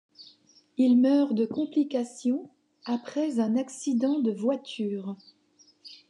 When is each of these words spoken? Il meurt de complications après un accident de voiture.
Il 0.77 0.97
meurt 0.99 1.31
de 1.35 1.45
complications 1.45 2.49
après 2.85 3.39
un 3.39 3.55
accident 3.55 4.17
de 4.17 4.31
voiture. 4.31 5.15